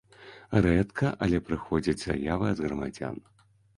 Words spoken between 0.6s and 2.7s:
Рэдка, але прыходзяць заявы ад